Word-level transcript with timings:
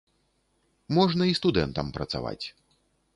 Можна 0.97 1.23
і 1.31 1.35
студэнтам 1.39 1.91
працаваць. 1.99 2.41